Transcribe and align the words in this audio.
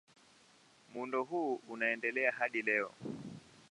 Muundo 0.93 1.23
huu 1.23 1.55
unaendelea 1.55 2.31
hadi 2.31 2.61
leo. 2.61 2.91